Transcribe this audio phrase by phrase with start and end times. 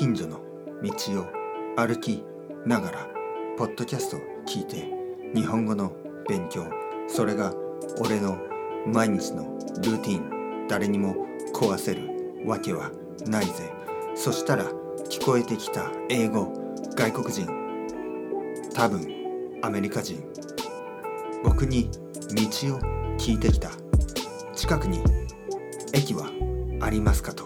[0.00, 0.40] 近所の
[0.82, 1.26] 道を
[1.76, 2.24] 歩き
[2.64, 3.08] ながら
[3.58, 4.88] ポッドキャストを聞いて
[5.34, 5.92] 日本語の
[6.26, 6.64] 勉強
[7.06, 7.52] それが
[7.98, 8.38] 俺の
[8.86, 9.42] 毎日の
[9.82, 12.90] ルーティン誰にも壊せるわけは
[13.26, 13.70] ないぜ。
[14.14, 14.72] そしたら
[15.10, 16.50] 聞こえてきた英語
[16.96, 17.46] 外国人。
[18.72, 19.06] 多分
[19.60, 20.24] アメリカ人。
[21.44, 22.80] 僕に道を
[23.18, 23.70] 聞いてきた。
[24.54, 25.04] 近くに
[25.92, 26.30] 駅は
[26.80, 27.44] ありますかと。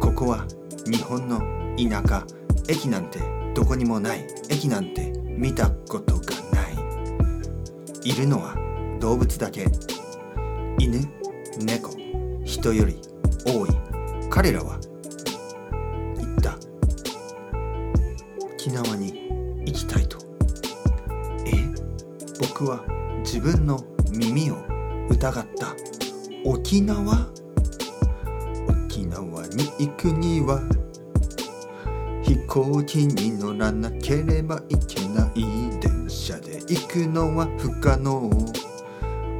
[0.00, 0.44] ここは
[0.90, 1.38] 日本の
[1.76, 2.26] 田舎
[2.66, 3.20] 駅なんて
[3.54, 4.26] どこにもない。
[4.48, 6.22] 駅なんて見たことが
[6.52, 8.10] ない。
[8.10, 8.12] い。
[8.12, 8.56] るのは
[8.98, 9.66] 動物だけ
[10.78, 11.06] 犬
[11.60, 11.92] 猫。
[12.44, 13.00] 人より
[13.46, 13.70] 多い。
[14.30, 14.80] 彼らは
[16.16, 16.58] 言った
[18.54, 20.08] 沖縄に行きたい。
[20.08, 20.18] と
[21.46, 21.52] え
[22.40, 22.84] 僕は
[23.18, 23.78] 自分の
[24.10, 24.56] 耳を
[25.08, 25.76] 疑った
[26.44, 27.28] 沖縄
[28.88, 30.60] 沖縄に行くには
[32.30, 35.40] 飛行機に乗らなければいけない
[35.80, 38.30] 電車で行くのは不可能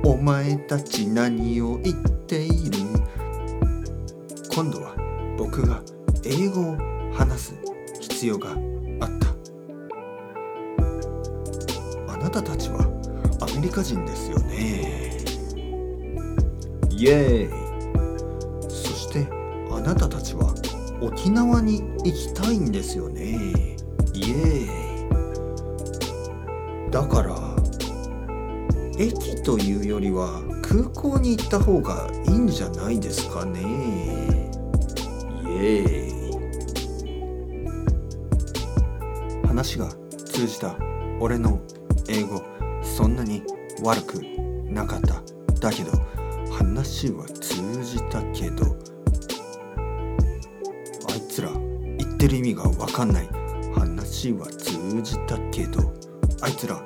[0.03, 1.97] お前たち何を言っ
[2.27, 2.79] ている。
[4.53, 4.97] 今度は
[5.39, 5.81] 僕が
[6.25, 6.77] 英語を
[7.13, 7.55] 話す
[8.01, 8.59] 必要があっ
[9.21, 9.29] た。
[12.13, 12.91] あなたたちは。
[13.41, 15.17] アメリカ人ですよね。
[16.91, 19.29] イエーイそして
[19.71, 20.53] あなたたちは
[21.03, 23.77] 沖縄に行きたいんですよね。
[24.15, 24.89] イエー
[26.89, 26.91] イ。
[26.91, 27.37] だから
[28.99, 33.61] 駅というよりは空港に行った方がいいんじゃないですかね。
[35.43, 36.07] イエー
[39.45, 39.47] イ。
[39.47, 39.89] 話が
[40.27, 40.77] 通じた。
[41.19, 41.61] 俺の
[42.09, 42.43] 英語
[42.83, 43.43] そんなに
[43.83, 44.23] 悪く
[44.71, 45.23] なかった。
[45.61, 45.93] だけど
[46.51, 48.77] 話は通じたけど
[52.21, 53.29] ってる意味がわかんない
[53.75, 55.95] 話は通じたけど
[56.43, 56.79] あいつら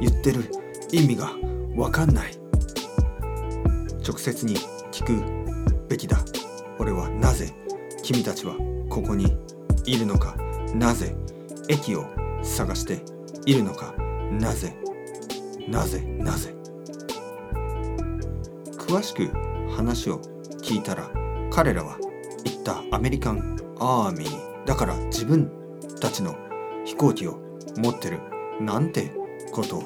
[0.00, 0.44] 言ってる
[0.92, 1.32] 意味が
[1.74, 2.36] わかんない。
[4.06, 4.56] 直接に
[4.90, 6.18] 聞くべきだ。
[6.78, 7.54] 俺はなぜ
[8.02, 8.54] 君たちは
[8.90, 9.34] ここに
[9.86, 10.36] いるのか。
[10.74, 11.16] なぜ
[11.68, 12.04] 駅を
[12.42, 13.00] 探して
[13.46, 13.94] いるのか。
[14.32, 14.76] なぜ。
[15.68, 16.02] なぜ。
[16.18, 16.54] なぜ。
[18.76, 19.30] 詳しく
[19.74, 20.20] 話を
[20.60, 21.08] 聞いたら
[21.50, 21.96] 彼らは
[22.44, 24.51] 言ったアメリカンアーミー。
[24.66, 25.50] だから自分
[26.00, 26.36] たちの
[26.84, 27.38] 飛行機を
[27.76, 28.20] 持ってる
[28.60, 29.12] なんて
[29.52, 29.82] こと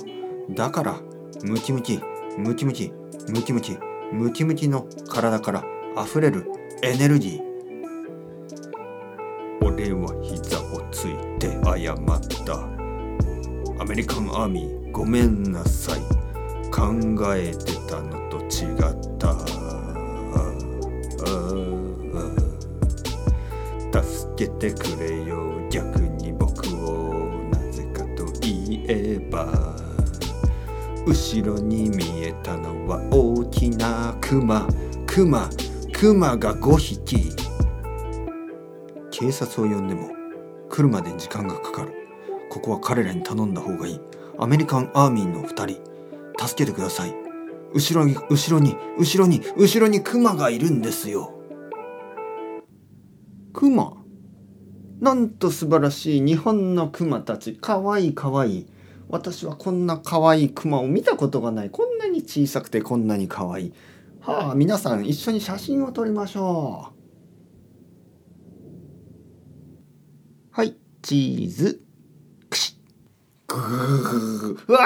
[0.51, 1.01] だから
[1.43, 2.01] ムキムキ
[2.39, 2.93] ムキムキ
[3.33, 3.79] ムキムキ
[4.13, 5.65] ムキムキの体から
[6.03, 6.51] 溢れる
[6.83, 7.47] エネルギー
[9.63, 12.77] 俺は膝をついて謝った
[13.83, 16.01] アメリカンアーミーごめんなさい
[16.71, 16.93] 考
[17.35, 18.86] えてたのと違っ
[24.37, 25.67] た助けてくれよ。
[25.71, 29.75] 逆に僕をなぜかと言えば
[31.07, 34.69] 後ろに見えたのは大きなクマ
[35.07, 35.49] クマ
[35.93, 37.33] クマが5匹。
[39.11, 40.11] 警察を呼んでも
[40.69, 41.95] 来るまで時間がかかる。
[42.51, 44.01] ここは彼らに頼んだ方がいい。
[44.39, 46.47] アメリカンアーミーの2人。
[46.47, 47.15] 助けてください。
[47.73, 51.33] 後ろに後ろに後ろに後ろにクマがいるんですよ。
[53.55, 53.96] クマ
[55.01, 57.55] なんと素晴らしい日本のクマたち。
[57.55, 58.61] かわいいかわい。
[58.61, 58.67] い
[59.09, 61.71] 私はこんな可愛いいクマを見たことがない。
[61.71, 63.73] こんなに小さくてこんなに可愛い。
[64.21, 66.97] はあ皆さん一緒に写真を撮りましょう。
[70.51, 71.83] はいチーズ。
[72.51, 72.73] クシ
[73.49, 73.55] ッ。
[73.55, 74.81] グーうわ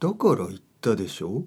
[0.00, 1.42] だから言ったでしょ？